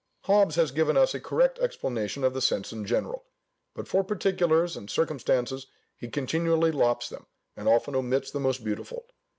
[0.23, 3.23] Hobbes has given us a correct explanation of the sense in general;
[3.75, 9.05] but for particulars and circumstances he continually lops them, and often omits the most beautiful.